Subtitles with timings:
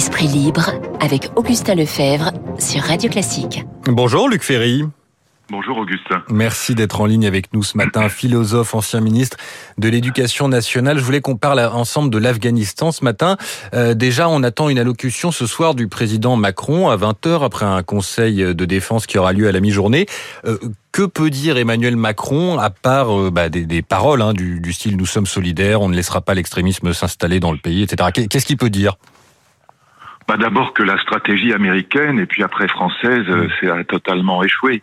[0.00, 3.66] Esprit libre avec Augustin Lefebvre sur Radio Classique.
[3.84, 4.82] Bonjour Luc Ferry.
[5.50, 6.22] Bonjour Augustin.
[6.30, 9.36] Merci d'être en ligne avec nous ce matin, philosophe, ancien ministre
[9.76, 10.96] de l'Éducation nationale.
[10.96, 13.36] Je voulais qu'on parle ensemble de l'Afghanistan ce matin.
[13.74, 17.82] Euh, déjà, on attend une allocution ce soir du président Macron à 20h après un
[17.82, 20.06] conseil de défense qui aura lieu à la mi-journée.
[20.46, 20.56] Euh,
[20.92, 24.96] que peut dire Emmanuel Macron à part euh, bah, des, paroles hein, du, du style
[24.96, 28.08] nous sommes solidaires, on ne laissera pas l'extrémisme s'installer dans le pays, etc.
[28.30, 28.96] Qu'est-ce qu'il peut dire?
[30.30, 33.48] Bah D'abord que la stratégie américaine et puis après française, mmh.
[33.58, 34.80] c'est a totalement échoué.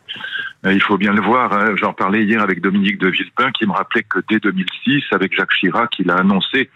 [0.65, 1.53] Euh, il faut bien le voir.
[1.53, 1.75] Hein.
[1.75, 5.53] J'en parlais hier avec Dominique de Villepin qui me rappelait que dès 2006, avec Jacques
[5.53, 6.69] Chirac, il a annoncé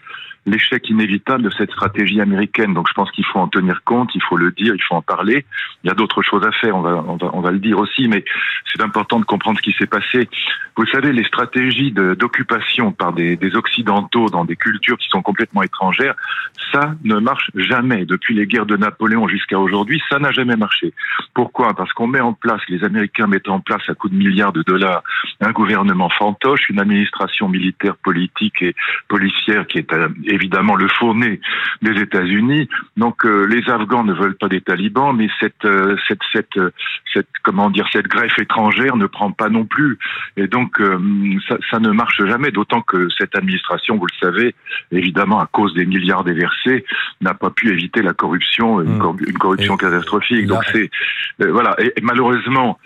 [0.46, 2.74] l'échec inévitable de cette stratégie américaine.
[2.74, 5.02] Donc je pense qu'il faut en tenir compte, il faut le dire, il faut en
[5.02, 5.44] parler.
[5.84, 7.78] Il y a d'autres choses à faire, on va, on va, on va le dire
[7.78, 8.24] aussi, mais
[8.66, 10.28] c'est important de comprendre ce qui s'est passé.
[10.76, 15.62] Vous savez, les stratégies d'occupation par des, des, Occidentaux dans des cultures qui sont complètement
[15.62, 16.14] étrangères,
[16.72, 18.04] ça ne marche jamais.
[18.06, 20.92] Depuis les guerres de Napoléon jusqu'à aujourd'hui, ça n'a jamais marché.
[21.34, 21.74] Pourquoi?
[21.74, 24.62] Parce qu'on met en place, les Américains mettent en place à coups de milliards de
[24.62, 25.02] dollars
[25.42, 28.74] un gouvernement fantoche, une administration militaire, politique et
[29.08, 31.40] policière qui est euh, évidemment le fourné
[31.82, 32.68] des États-Unis.
[32.96, 36.60] Donc euh, les Afghans ne veulent pas des talibans, mais cette, euh, cette, cette,
[37.12, 39.98] cette, comment dire, cette greffe étrangère ne prend pas non plus.
[40.36, 40.80] Et donc
[41.48, 44.54] ça, ça, ne marche jamais, d'autant que cette administration, vous le savez,
[44.90, 46.84] évidemment à cause des milliards déversés,
[47.20, 49.32] n'a pas pu éviter la corruption, une, mmh.
[49.38, 50.46] corruption catastrophique.
[50.46, 50.90] Donc c'est
[51.38, 51.74] voilà.
[51.80, 52.78] Et, malheureusement,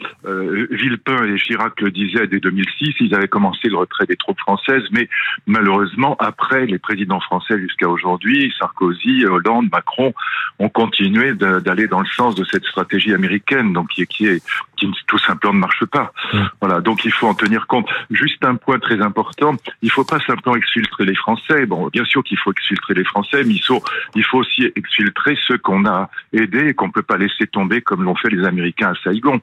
[0.77, 4.85] Villepin et Chirac le disaient dès 2006, ils avaient commencé le retrait des troupes françaises,
[4.93, 5.09] mais
[5.47, 8.53] malheureusement après les présidents français jusqu'à aujourd'hui.
[8.59, 10.15] Sarkozy, Hollande, Macron
[10.59, 14.43] ont continué d'aller dans le sens de cette stratégie américaine, donc qui, qui est
[14.77, 16.13] qui tout simplement ne marche pas.
[16.33, 16.39] Mmh.
[16.61, 17.89] Voilà, donc il faut en tenir compte.
[18.11, 21.67] Juste un point très important, il faut pas simplement exfiltrer les Français.
[21.67, 23.83] Bon, bien sûr qu'il faut exfiltrer les Français, mais il faut,
[24.15, 28.05] il faut aussi exfiltrer ceux qu'on a aidés et qu'on peut pas laisser tomber comme
[28.05, 29.41] l'ont fait les Américains à Saigon.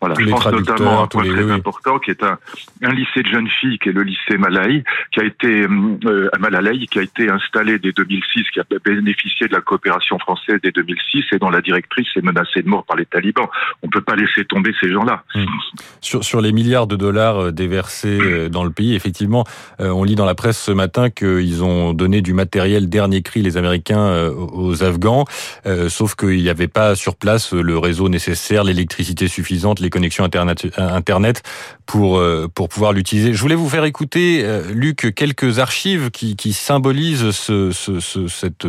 [0.00, 2.38] Voilà, je pense notamment à un point très important qui est un,
[2.82, 6.38] un, lycée de jeunes filles, qui est le lycée Malaï, qui a été euh, à
[6.38, 10.70] Malalai, qui a été installé dès 2006, qui a bénéficié de la coopération française dès
[10.70, 13.48] 2006 et dont la directrice est menacée de mort par les talibans.
[13.82, 15.22] On peut pas laisser tomber ces gens-là.
[15.34, 15.44] Mmh.
[16.00, 19.44] Sur, sur les milliards de dollars euh, déversés euh, dans le pays, effectivement,
[19.78, 23.56] on lit dans la presse ce matin qu'ils ont donné du matériel dernier cri, les
[23.56, 25.24] Américains, aux Afghans,
[25.88, 30.66] sauf qu'il n'y avait pas sur place le réseau nécessaire, l'électricité suffisante, les connexions Internet,
[30.76, 31.42] Internet
[31.86, 33.34] pour, euh, pour pouvoir l'utiliser.
[33.34, 38.28] Je voulais vous faire écouter, euh, Luc, quelques archives qui, qui symbolisent ce, ce, ce,
[38.28, 38.66] cette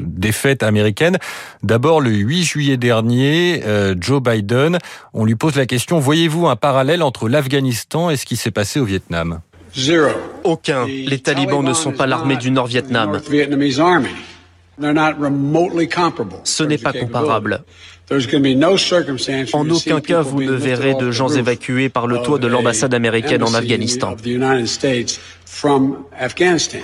[0.00, 1.18] défaite américaine.
[1.62, 4.78] D'abord, le 8 juillet dernier, euh, Joe Biden,
[5.12, 8.80] on lui pose la question, voyez-vous un parallèle entre l'Afghanistan et ce qui s'est passé
[8.80, 9.40] au Vietnam?
[10.44, 10.86] Aucun.
[10.86, 13.20] Les talibans ne sont pas l'armée du Nord-Vietnam.
[16.44, 17.64] Ce n'est pas comparable.
[19.54, 23.42] En aucun cas, vous ne verrez de gens évacués par le toit de l'ambassade américaine
[23.42, 24.14] en Afghanistan.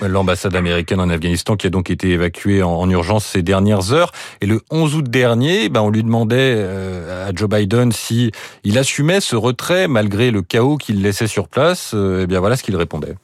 [0.00, 4.12] L'ambassade américaine en Afghanistan qui a donc été évacuée en, urgence ces dernières heures.
[4.40, 8.30] Et le 11 août dernier, ben on lui demandait euh, à Joe Biden si
[8.64, 11.92] il assumait ce retrait malgré le chaos qu'il laissait sur place.
[11.94, 13.16] Euh, et bien voilà ce qu'il répondait.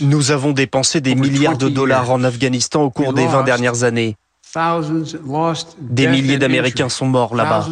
[0.00, 4.16] Nous avons dépensé des milliards de dollars en Afghanistan au cours des 20 dernières années.
[5.80, 7.68] Des milliers d'Américains sont morts là-bas.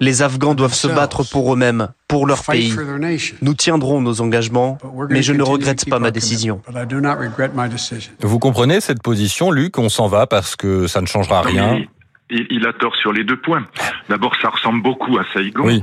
[0.00, 2.74] Les Afghans doivent se battre pour eux-mêmes, pour leur pays.
[3.42, 4.78] Nous tiendrons nos engagements,
[5.10, 6.62] mais je ne regrette pas ma décision.
[8.20, 9.78] Vous comprenez cette position, Luc?
[9.78, 11.82] On s'en va parce que ça ne changera rien.
[12.30, 13.64] il, a tort sur les deux points.
[14.08, 15.80] D'abord, ça ressemble beaucoup à Saigon, euh,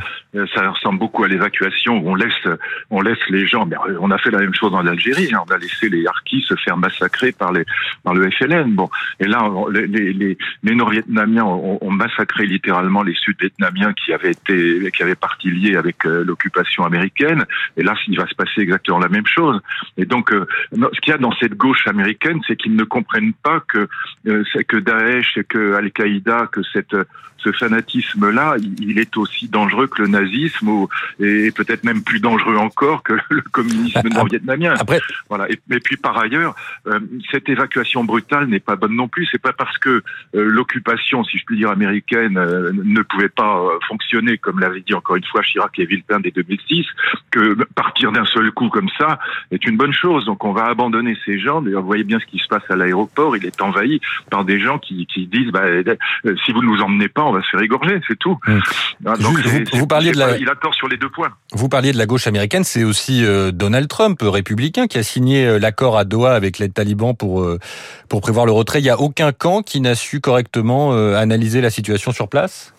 [0.54, 2.48] ça ressemble beaucoup à l'évacuation où on laisse,
[2.90, 3.68] on laisse les gens.
[3.70, 5.30] Euh, on a fait la même chose en Algérie.
[5.34, 5.44] Hein.
[5.48, 7.66] On a laissé les Harkis se faire massacrer par les,
[8.04, 8.74] par le FLN.
[8.74, 8.90] Bon,
[9.20, 14.92] et là, les, les, les Nord-Vietnamiens ont, ont, massacré littéralement les Sud-Vietnamiens qui avaient été,
[14.92, 17.46] qui avaient partie liée avec euh, l'occupation américaine.
[17.78, 19.62] Et là, il va se passer exactement la même chose.
[19.98, 23.60] Et donc, ce qu'il y a dans cette gauche américaine, c'est qu'ils ne comprennent pas
[23.60, 23.88] que
[24.24, 26.96] que Daesh, que Al-Qaïda que cette,
[27.44, 30.90] ce fanatisme-là, il est aussi dangereux que le nazisme, ou,
[31.20, 34.74] et peut-être même plus dangereux encore que le communisme ah, nord-vietnamien.
[34.80, 35.00] Après...
[35.30, 35.48] Voilà.
[35.50, 36.56] Et, puis par ailleurs,
[36.88, 37.00] euh,
[37.32, 39.28] cette évacuation brutale n'est pas bonne non plus.
[39.32, 40.02] C'est pas parce que euh,
[40.34, 45.16] l'occupation, si je puis dire, américaine euh, ne pouvait pas fonctionner, comme l'avait dit encore
[45.16, 46.86] une fois Chirac et Villepin dès 2006,
[47.32, 49.20] que partir d'un seul coup comme ça
[49.52, 50.26] est une bonne chose.
[50.26, 51.62] Donc on va abandonner ces gens.
[51.62, 53.36] D'ailleurs, vous voyez bien ce qui se passe à l'aéroport.
[53.38, 54.00] Il est envahi
[54.30, 55.66] par des gens qui, qui disent bah,
[56.46, 58.38] si vous ne nous emmenez pas, on va se faire égorger, c'est tout.
[58.48, 58.60] Mmh.
[59.06, 59.38] Ah, donc
[59.74, 60.38] vous, parliez de la...
[60.38, 61.32] il a tort sur les deux points.
[61.54, 63.24] Vous parliez de la gauche américaine, c'est aussi
[63.54, 67.46] Donald Trump, républicain, qui a signé l'accord à Doha avec les talibans pour
[68.10, 68.80] pour prévoir le retrait.
[68.80, 72.73] Il n'y a aucun camp qui n'a su correctement analyser la situation sur place?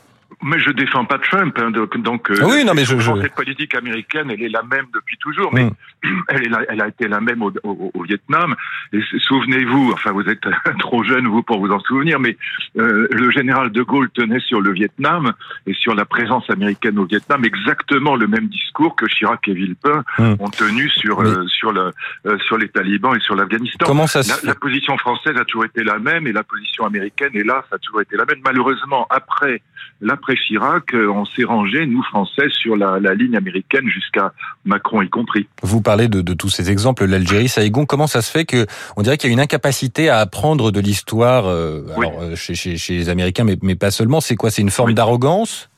[0.44, 3.74] Mais je défends pas Trump, hein, donc, donc ah oui, non, mais je, cette politique
[3.74, 5.72] américaine, elle est la même depuis toujours, mais mm.
[6.28, 8.54] elle, est elle a été la même au, au, au Vietnam.
[8.92, 10.46] Et souvenez-vous, enfin vous êtes
[10.78, 12.36] trop jeune vous pour vous en souvenir, mais
[12.78, 15.32] euh, le général de Gaulle tenait sur le Vietnam
[15.66, 20.04] et sur la présence américaine au Vietnam exactement le même discours que Chirac et Villepin
[20.18, 20.34] mm.
[20.40, 21.90] ont tenu sur euh, sur le
[22.26, 23.86] euh, sur les talibans et sur l'Afghanistan.
[23.86, 27.30] Comment ça la, la position française a toujours été la même et la position américaine,
[27.32, 28.40] hélas, a toujours été la même.
[28.44, 29.62] Malheureusement, après
[30.00, 34.32] l'après Chirac, euh, on s'est rangé, nous Français, sur la, ligne américaine jusqu'à
[34.64, 35.46] Macron y compris.
[35.62, 37.86] Vous parlez de, tous ces exemples, l'Algérie, Saïgon.
[37.86, 38.66] Comment ça se fait que
[38.96, 42.94] on dirait qu'il y a une incapacité à apprendre de l'histoire euh, euh, chez, chez,
[42.94, 44.20] les Américains, mais, mais pas seulement.
[44.20, 44.50] C'est quoi?
[44.50, 45.70] C'est une forme d'arrogance?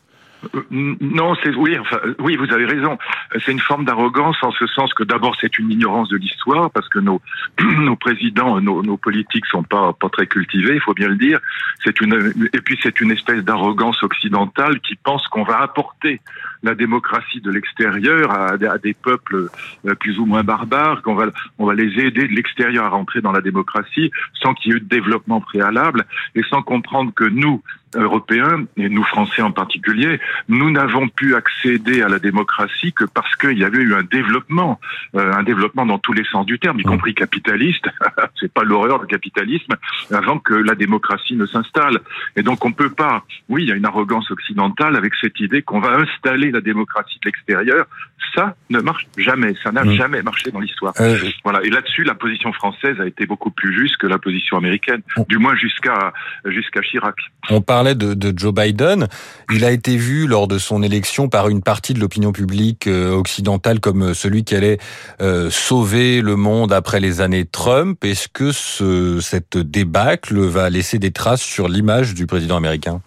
[0.71, 2.99] Non, c'est oui, enfin, oui, vous avez raison.
[3.44, 6.88] C'est une forme d'arrogance en ce sens que d'abord c'est une ignorance de l'histoire parce
[6.88, 7.21] que nos
[7.61, 11.41] nos présidents, nos, nos politiques sont pas pas très cultivés, il faut bien le dire.
[11.85, 16.21] C'est une et puis c'est une espèce d'arrogance occidentale qui pense qu'on va apporter
[16.62, 19.49] la démocratie de l'extérieur à, à, des peuples
[19.87, 21.27] euh, plus ou moins barbares, qu'on va
[21.59, 24.79] on va les aider de l'extérieur à rentrer dans la démocratie sans qu'il y ait
[24.79, 26.05] eu de développement préalable
[26.35, 27.62] et sans comprendre que nous
[27.94, 33.35] Européens, et nous Français en particulier, nous n'avons pu accéder à la démocratie que parce
[33.37, 34.81] qu'il y avait eu un développement,
[35.15, 36.87] euh, un développement dans tous les sens du terme, y mmh.
[36.87, 37.87] compris capitaliste.
[38.41, 39.75] C'est pas l'horreur du capitalisme
[40.11, 42.00] avant que la démocratie ne s'installe.
[42.37, 43.25] Et donc on peut pas.
[43.49, 47.19] Oui, il y a une arrogance occidentale avec cette idée qu'on va installer la démocratie
[47.23, 47.87] de l'extérieur.
[48.35, 49.55] Ça ne marche jamais.
[49.62, 49.93] Ça n'a mmh.
[49.93, 50.93] jamais marché dans l'histoire.
[51.00, 51.62] Euh, voilà.
[51.62, 55.38] Et là-dessus, la position française a été beaucoup plus juste que la position américaine, du
[55.38, 56.12] moins jusqu'à
[56.44, 57.17] jusqu'à Chirac.
[57.49, 59.06] On parlait de, Joe Biden.
[59.52, 63.12] Il a été vu lors de son élection par une partie de l'opinion publique euh,
[63.12, 64.78] occidentale comme euh, celui qui allait
[65.20, 68.02] euh, sauver le monde après les années Trump.
[68.02, 73.02] Est-ce que ce, cette débâcle va laisser des traces sur l'image du président américain?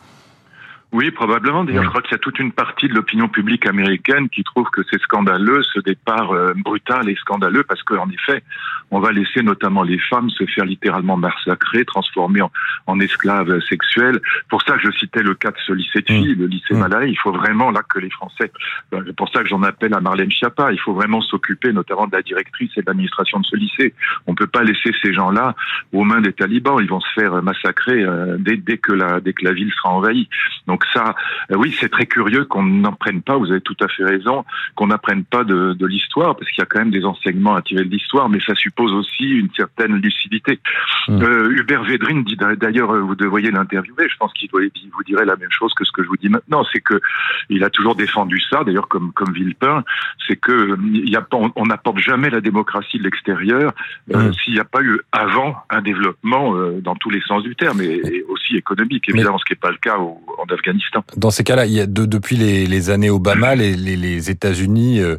[0.91, 1.63] Oui, probablement.
[1.63, 4.68] D'ailleurs, je crois qu'il y a toute une partie de l'opinion publique américaine qui trouve
[4.71, 8.44] que c'est scandaleux, ce départ euh, brutal et scandaleux, parce qu'en effet,
[8.89, 12.41] on va laisser notamment les femmes se faire littéralement massacrer, transformer
[12.88, 14.19] en, esclaves sexuels.
[14.50, 16.24] Pour ça, je citais le cas de ce lycée de mmh.
[16.24, 16.80] filles, le lycée mmh.
[16.80, 17.12] Malaï.
[17.12, 18.51] Il faut vraiment là que les Français.
[18.92, 20.71] Ben, c'est pour ça que j'en appelle à Marlène Schiappa.
[20.74, 23.94] Il faut vraiment s'occuper, notamment de la directrice et de l'administration de ce lycée.
[24.25, 25.56] On peut pas laisser ces gens-là
[25.94, 26.80] aux mains des talibans.
[26.81, 29.94] Ils vont se faire massacrer euh, dès, dès que la dès que la ville sera
[29.94, 30.27] envahie.
[30.68, 31.16] Donc donc ça,
[31.52, 34.46] euh, oui, c'est très curieux qu'on n'apprenne pas, vous avez tout à fait raison,
[34.76, 37.84] qu'on n'apprenne pas de, l'histoire, parce qu'il y a quand même des enseignements à tirer
[37.84, 40.60] de l'histoire, mais ça suppose aussi une certaine lucidité.
[41.08, 41.22] Mmh.
[41.22, 45.52] Euh, Hubert Védrine dit d'ailleurs, vous devriez l'interviewer, je pense qu'il vous dirait la même
[45.52, 47.02] chose que ce que je vous dis maintenant, c'est que
[47.50, 49.84] il a toujours défendu ça, d'ailleurs comme comme Villepin,
[50.28, 53.74] c'est que il y a, on n'apporte jamais la démocratie de l'extérieur
[54.14, 54.34] euh, mmh.
[54.36, 58.24] s'il n'y a pas eu avant un développement dans tous les sens du terme, et,
[58.30, 60.69] aussi économique, évidemment, ce qui n'est pas le cas en Afghanistan.
[61.18, 65.18] Dans ces cas-là, il y a depuis les, années Obama, les, États-Unis euh,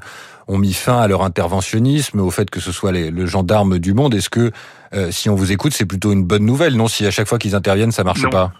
[0.49, 3.95] ont mis fin à leur interventionnisme, au fait que ce soit les, le gendarme du
[3.95, 4.15] monde.
[4.15, 4.51] Est-ce que,
[4.95, 7.39] euh, si on vous écoute, c'est plutôt une bonne nouvelle, non Si à chaque fois
[7.39, 8.53] qu'ils interviennent, ça marche pas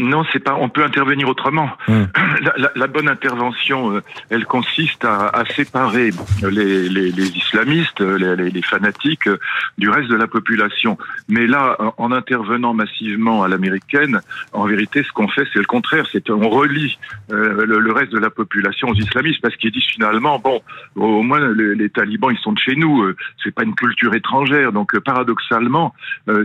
[0.00, 0.56] non, c'est pas.
[0.60, 1.70] On peut intervenir autrement.
[1.86, 2.04] Hmm.
[2.74, 6.10] La, bonne intervention, euh, elle consiste à, à séparer
[6.42, 9.38] les, les, les islamistes, les, les, fanatiques, euh,
[9.78, 10.98] du reste de la population.
[11.28, 14.20] Mais là, en intervenant massivement à l'américaine,
[14.52, 16.06] en vérité, ce qu'on fait, c'est le contraire.
[16.10, 16.98] C'est on relie
[17.30, 20.60] euh, le, reste de la population aux islamistes parce qu'ils disent finalement, bon,
[20.96, 23.12] au moins les, talibans, ils sont de chez nous.
[23.42, 24.72] c'est pas une culture étrangère.
[24.72, 25.94] Donc, paradoxalement,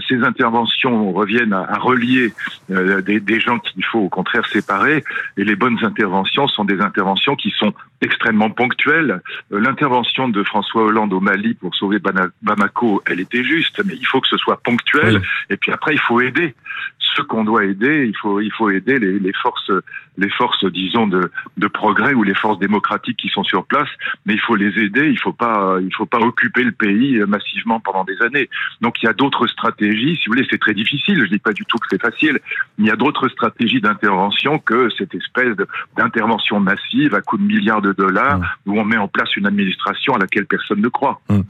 [0.07, 2.31] ces interventions reviennent à, à relier
[2.69, 5.03] des, des gens qu'il faut au contraire séparer.
[5.37, 9.21] Et les bonnes interventions sont des interventions qui sont extrêmement ponctuelles.
[9.51, 11.99] Euh, l'intervention de François Hollande au Mali pour sauver
[12.41, 15.21] Bamako, elle était juste, mais il faut que ce soit ponctuel.
[15.49, 16.55] Et puis après, il faut aider
[16.99, 18.05] ceux qu'on doit aider.
[18.07, 19.71] Il faut, il faut aider les, les forces,
[20.19, 23.89] les forces, disons, de, de, progrès ou les forces démocratiques qui sont sur place.
[24.25, 25.09] Mais il faut les aider.
[25.09, 28.49] Il faut pas, il faut pas occuper le pays massivement pendant des années.
[28.81, 30.17] Donc il y a d'autres stratégies.
[30.17, 31.23] Si vous voulez, c'est très difficile.
[31.23, 32.39] Je dis pas du tout que c'est facile.
[32.77, 35.55] Il y a d'autres stratégie d'intervention que cette espèce
[35.97, 38.45] d'intervention massive à coups de milliards de dollars mmh.
[38.67, 41.21] où on met en place une administration à laquelle personne ne croit.
[41.29, 41.35] Mmh.
[41.35, 41.43] Vous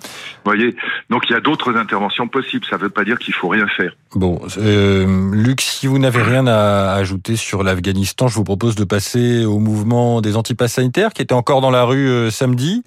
[0.46, 0.76] voyez
[1.10, 2.66] Donc il y a d'autres interventions possibles.
[2.70, 3.94] Ça ne veut pas dire qu'il faut rien faire.
[4.16, 8.84] Bon, euh, Luc, si vous n'avez rien à ajouter sur l'Afghanistan, je vous propose de
[8.84, 12.84] passer au mouvement des antipasses sanitaires qui était encore dans la rue euh, samedi.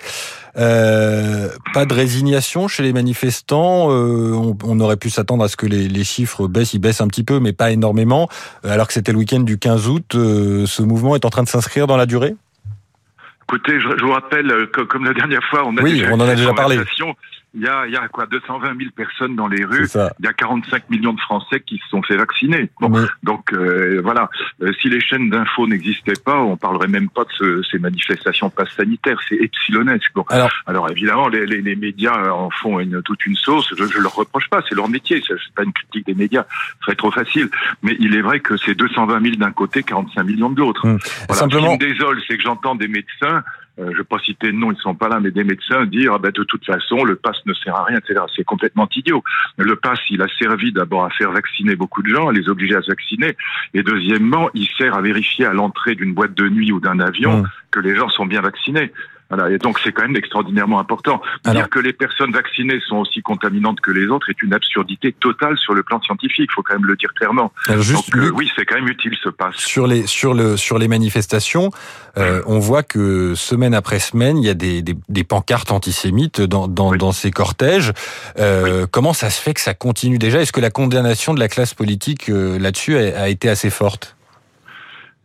[0.59, 3.91] Euh, pas de résignation chez les manifestants.
[3.91, 7.25] Euh, on, aurait pu s'attendre à ce que les, chiffres baissent, ils baissent un petit
[7.25, 8.29] peu, mais pas énormément.
[8.63, 11.87] Alors que c'était le week-end du 15 août, ce mouvement est en train de s'inscrire
[11.87, 12.35] dans la durée?
[13.45, 14.53] Écoutez, je, vous rappelle,
[14.89, 16.79] comme la dernière fois, on a oui, on en a déjà parlé
[17.55, 19.87] il y a, il y a quoi 220 000 personnes dans les rues.
[19.95, 22.71] Il y a 45 millions de Français qui se sont fait vacciner.
[22.81, 22.91] Bon,
[23.23, 24.31] donc euh, voilà.
[24.63, 28.49] Euh, si les chaînes d'infos n'existaient pas, on parlerait même pas de ce, ces manifestations
[28.49, 29.19] passe sanitaires.
[29.29, 30.13] C'est epsilonesque.
[30.15, 30.25] Bon.
[30.29, 33.73] Alors, alors évidemment, les, les, les, médias en font une, toute une sauce.
[33.77, 34.63] Je, je leur reproche pas.
[34.69, 35.23] C'est leur métier.
[35.27, 36.47] C'est pas une critique des médias.
[36.81, 37.51] Ce serait trop facile.
[37.83, 40.87] Mais il est vrai que c'est 220 000 d'un côté, 45 millions de l'autre.
[40.87, 40.99] Hum.
[41.29, 41.41] Voilà.
[41.41, 41.73] Simplement...
[41.73, 43.43] Ce qui me désole, c'est que j'entends des médecins
[43.79, 45.87] euh, je ne vais pas citer de nom, ils sont pas là, mais des médecins
[45.87, 48.21] dire ah ben, de toute façon le pass ne sert à rien, etc.
[48.37, 49.23] C'est complètement idiot.
[49.57, 52.77] Le pass, il a servi d'abord à faire vacciner beaucoup de gens, à les obliger
[52.77, 53.37] à se vacciner,
[53.73, 57.43] et deuxièmement, il sert à vérifier à l'entrée d'une boîte de nuit ou d'un avion
[57.43, 57.49] mmh.
[57.71, 58.93] que les gens sont bien vaccinés.
[59.33, 61.23] Voilà, et donc c'est quand même extraordinairement important.
[61.47, 65.57] Dire que les personnes vaccinées sont aussi contaminantes que les autres est une absurdité totale
[65.57, 66.51] sur le plan scientifique.
[66.51, 67.51] Il faut quand même le dire clairement.
[67.67, 69.57] donc, euh, oui, c'est quand même utile ce passe.
[69.57, 71.71] Sur les sur le sur les manifestations,
[72.19, 76.43] euh, on voit que semaine après semaine, il y a des, des, des pancartes antisémites
[76.43, 77.93] dans dans, dans ces cortèges.
[78.39, 80.19] Euh, Comment ça se fait que ça continue?
[80.19, 83.71] Déjà Est-ce que la condamnation de la classe politique euh, là-dessus a, a été assez
[83.71, 84.15] forte?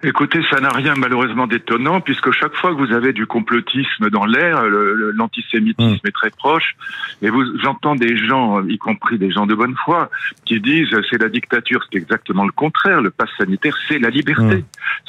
[0.04, 4.26] Écoutez, ça n'a rien malheureusement d'étonnant, puisque chaque fois que vous avez du complotisme dans
[4.26, 6.08] l'air, l'antisémitisme hmm.
[6.08, 6.76] est très proche,
[7.24, 10.12] et vous j'entends des gens, y compris des gens de bonne foi,
[10.46, 13.02] qui disent c'est la dictature, c'est exactement le contraire.
[13.02, 14.64] Le pass sanitaire, c'est la liberté, hmm.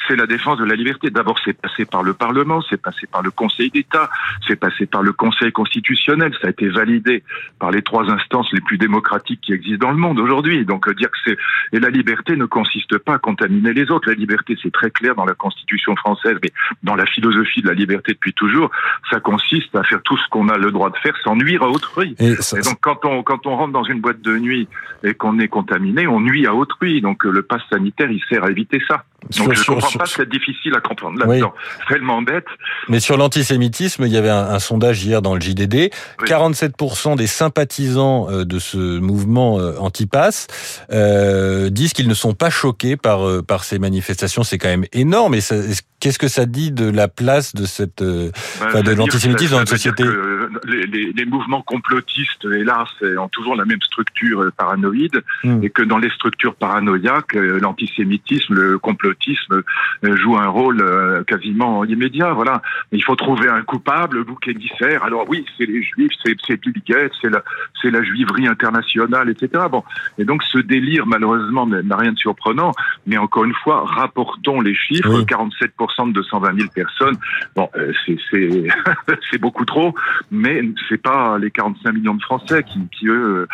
[0.07, 1.11] c'est la défense de la liberté.
[1.11, 4.09] D'abord, c'est passé par le Parlement, c'est passé par le Conseil d'État,
[4.47, 7.23] c'est passé par le Conseil constitutionnel, ça a été validé
[7.59, 10.65] par les trois instances les plus démocratiques qui existent dans le monde aujourd'hui.
[10.65, 11.37] Donc dire que c'est
[11.73, 14.09] et la liberté ne consiste pas à contaminer les autres.
[14.09, 16.51] La liberté, c'est très clair dans la Constitution française, mais
[16.83, 18.71] dans la philosophie de la liberté depuis toujours,
[19.09, 21.69] ça consiste à faire tout ce qu'on a le droit de faire sans nuire à
[21.69, 22.15] autrui.
[22.19, 24.67] Et, donc quand on quand on rentre dans une boîte de nuit
[25.03, 27.01] et qu'on est contaminé, on nuit à autrui.
[27.01, 29.03] Donc le pass sanitaire, il sert à éviter ça.
[29.37, 31.53] Donc je ne comprends pas, c'est difficile à comprendre là-dedans.
[31.87, 32.45] Tellement bête.
[32.87, 35.91] Mais sur l'antisémitisme, il y avait un, sondage hier dans le JDD.
[36.23, 40.47] 47% des sympathisants euh, de ce mouvement euh, anti-pass
[40.91, 44.43] euh, disent qu'ils ne sont pas choqués par par ces manifestations.
[44.43, 45.35] C'est quand énorme.
[45.35, 45.41] Et
[45.99, 50.03] qu'est-ce que ça dit de la place de cette bah, de l'antisémitisme dans notre société
[50.65, 55.63] les, les, les, mouvements complotistes, hélas, ont toujours la même structure paranoïde, hmm.
[55.63, 59.63] et que dans les structures paranoïaques, l'antisémitisme, le complot l'autisme
[60.03, 62.33] euh, joue un rôle euh, quasiment immédiat.
[62.33, 65.03] Voilà, il faut trouver un coupable, le bouc émissaire.
[65.03, 67.43] Alors oui, c'est les Juifs, c'est Bill Gates, c'est la,
[67.81, 69.63] c'est la juiverie internationale, etc.
[69.69, 69.83] Bon,
[70.17, 72.71] et donc ce délire, malheureusement, n'a rien de surprenant.
[73.07, 77.15] Mais encore une fois, rapportons les chiffres 47% de 220 000 personnes.
[77.55, 77.91] Bon, euh,
[79.31, 79.93] c'est beaucoup trop,
[80.31, 83.47] mais c'est pas les 45 millions de Français qui, qui eux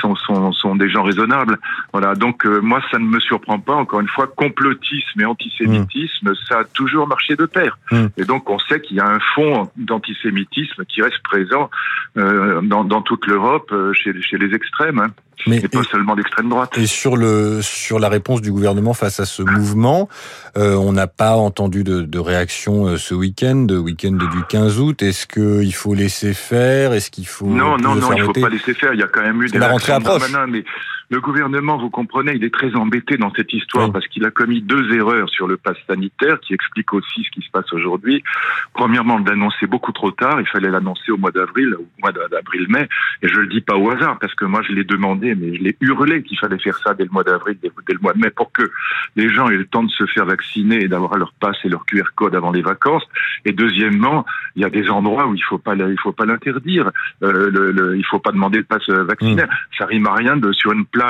[0.00, 1.58] sont, sont sont des gens raisonnables.
[1.92, 3.74] Voilà, donc moi ça ne me surprend pas.
[3.74, 4.74] Encore une fois, complot
[5.18, 6.34] et antisémitisme, mmh.
[6.48, 7.78] ça a toujours marché de pair.
[7.90, 8.06] Mmh.
[8.16, 11.70] Et donc on sait qu'il y a un fond d'antisémitisme qui reste présent
[12.16, 14.98] euh, dans, dans, toute l'Europe euh, chez, chez, les extrêmes.
[14.98, 15.08] Hein.
[15.46, 16.76] Mais, et pas seulement l'extrême droite.
[16.76, 20.08] Et sur le sur la réponse du gouvernement face à ce mouvement,
[20.56, 25.02] euh, on n'a pas entendu de, de réaction euh, ce week-end, week-end du 15 août.
[25.02, 26.92] Est-ce qu'il faut laisser faire?
[26.92, 28.94] Est-ce qu'il faut non non non, il faut pas laisser faire.
[28.94, 30.22] Il y a quand même eu des la rentrée approche.
[30.48, 30.64] mais
[31.12, 34.62] le gouvernement, vous comprenez, il est très embêté dans cette histoire parce qu'il a commis
[34.62, 38.24] deux erreurs sur le pass sanitaire qui expliquent aussi ce qui se passe aujourd'hui.
[38.72, 40.40] Premièrement, l'annoncer beaucoup trop tard.
[40.40, 42.88] Il fallait l'annoncer au mois d'avril, au mois d'avril-mai.
[43.20, 45.62] Et je le dis pas au hasard parce que moi, je l'ai demandé, mais je
[45.62, 48.30] l'ai hurlé qu'il fallait faire ça dès le mois d'avril, dès, le mois de mai
[48.30, 48.70] pour que
[49.16, 51.84] les gens aient le temps de se faire vacciner et d'avoir leur passe et leur
[51.84, 53.06] QR code avant les vacances.
[53.44, 54.24] Et deuxièmement,
[54.56, 56.90] il y a des endroits où il faut pas, il faut pas l'interdire.
[57.22, 59.48] Euh, le, il faut pas demander le pass vaccinaire.
[59.48, 59.76] Mmh.
[59.76, 61.01] Ça rime à rien de sur une place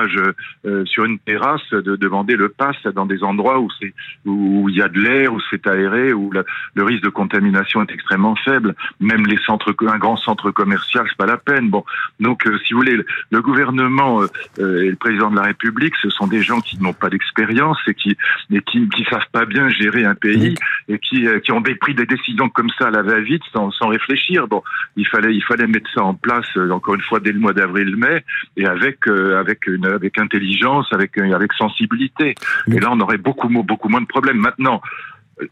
[0.65, 3.93] euh, sur une terrasse de demander le pass dans des endroits où c'est
[4.25, 7.93] où il y a de l'air, où c'est aéré, où le risque de contamination est
[7.93, 8.75] extrêmement faible.
[9.01, 11.69] Même les centres, un grand centre commercial, c'est pas la peine.
[11.69, 11.85] Bon,
[12.21, 12.99] donc euh, si vous voulez,
[13.31, 16.93] le gouvernement euh, et le président de la République, ce sont des gens qui n'ont
[16.93, 18.17] pas d'expérience et qui
[18.51, 20.55] et qui qui savent pas bien gérer un pays
[20.89, 24.47] et qui qui ont pris des décisions comme ça à la va-vite sans, sans réfléchir.
[24.49, 24.63] Bon,
[24.97, 28.25] il fallait il fallait mettre ça en place encore une fois dès le mois d'avril-mai
[28.57, 32.35] et avec avec une avec intelligence, avec, avec sensibilité.
[32.69, 34.39] Et là, on aurait beaucoup, beaucoup moins de problèmes.
[34.39, 34.81] Maintenant,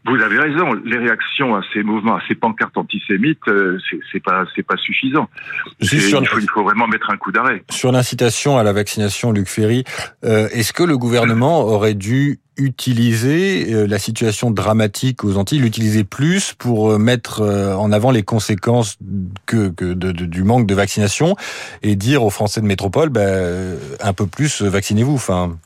[0.05, 3.77] vous avez raison, les réactions à ces mouvements, à ces pancartes antisémites, euh,
[4.11, 5.27] c'est pas c'est pas suffisant.
[5.81, 5.89] il,
[6.53, 7.63] faut, vraiment mettre un coup d'arrêt.
[7.69, 9.83] Sur l'incitation à la vaccination, Luc Ferry,
[10.23, 16.03] euh, est-ce que le gouvernement aurait dû utiliser euh, la situation dramatique aux Antilles, l'utiliser
[16.03, 18.97] plus pour mettre en avant les conséquences
[19.45, 21.35] que, que du manque de vaccination
[21.81, 25.15] et dire aux Français de métropole, ben, un peu plus vaccinez-vous.
[25.15, 25.57] Enfin.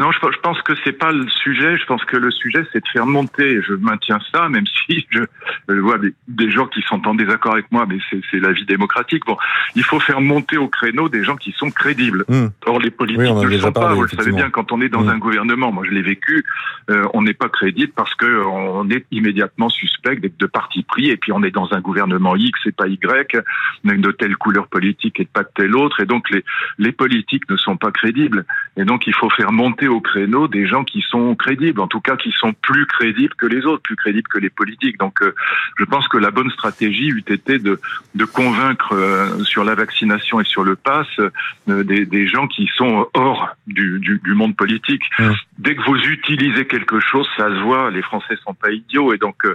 [0.00, 1.76] Non, je, pense que c'est pas le sujet.
[1.76, 3.60] Je pense que le sujet, c'est de faire monter.
[3.60, 5.20] Je maintiens ça, même si je,
[5.68, 9.24] vois des, gens qui sont en désaccord avec moi, mais c'est la vie démocratique.
[9.26, 9.36] Bon,
[9.74, 12.24] il faut faire monter au créneau des gens qui sont crédibles.
[12.28, 12.46] Hmm.
[12.64, 13.92] Or, les politiques ne le sont pas.
[13.92, 15.10] Vous le savez bien, quand on est dans hmm.
[15.10, 16.46] un gouvernement, moi je l'ai vécu,
[16.88, 21.10] euh, on n'est pas crédible parce que on est immédiatement suspect d'être de parti pris,
[21.10, 23.36] et puis on est dans un gouvernement X et pas Y,
[23.84, 26.42] de telle couleur politique et pas de telle autre, et donc les
[26.78, 28.46] les politiques ne sont pas crédibles.
[28.78, 32.00] Et donc il faut faire monter au créneau des gens qui sont crédibles, en tout
[32.00, 34.98] cas qui sont plus crédibles que les autres, plus crédibles que les politiques.
[34.98, 35.34] Donc euh,
[35.78, 37.80] je pense que la bonne stratégie eût été de,
[38.14, 42.68] de convaincre euh, sur la vaccination et sur le pass euh, des, des, gens qui
[42.76, 45.02] sont hors du, du, du monde politique.
[45.18, 45.30] Mmh.
[45.58, 49.18] Dès que vous utilisez quelque chose, ça se voit, les Français sont pas idiots et
[49.18, 49.46] donc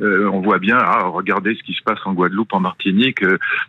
[0.00, 3.22] on voit bien, ah, regardez ce qui se passe en Guadeloupe, en Martinique,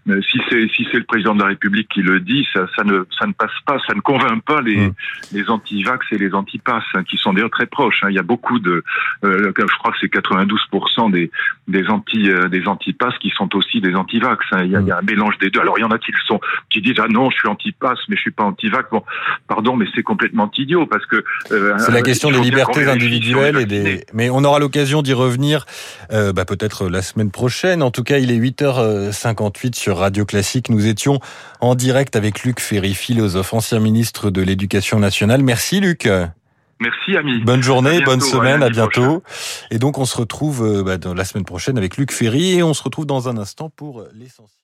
[0.08, 3.04] si c'est si c'est le président de la République qui le dit, ça, ça ne
[3.18, 4.94] ça ne passe pas, ça ne convainc pas les, mmh.
[5.34, 8.02] les anti-vax et les antipasses, hein, qui sont d'ailleurs très proches.
[8.04, 8.08] Hein.
[8.10, 8.84] Il y a beaucoup de,
[9.24, 11.32] euh, je crois que c'est 92% des
[11.68, 14.46] des anti euh, des antipasses qui sont aussi des antivax.
[14.52, 14.64] Hein.
[14.64, 15.60] Il, y a, il y a un mélange des deux.
[15.60, 16.40] Alors il y en a qui le sont,
[16.70, 18.90] qui disent ah non, je suis antipasse, mais je suis pas antivax.
[18.92, 19.04] Bon,
[19.48, 23.66] pardon, mais c'est complètement idiot parce que euh, c'est la question des libertés individuelles et
[23.66, 24.06] des.
[24.14, 25.66] Mais on aura l'occasion d'y revenir,
[26.10, 27.84] bah, peut-être la semaine prochaine.
[27.84, 30.70] En tout cas, il est 8h58 sur Radio Classique.
[30.70, 31.20] Nous étions
[31.60, 35.44] en direct avec Luc Ferry, philosophe, ancien ministre de l'Éducation nationale.
[35.44, 35.91] Merci Luc.
[36.80, 37.42] Merci, ami.
[37.42, 39.22] Bonne journée, bonne semaine, à, bientôt.
[39.70, 42.64] Et donc, on se retrouve euh, bah, dans la semaine prochaine avec Luc Ferry et
[42.64, 44.61] on se retrouve dans un instant pour l'essentiel.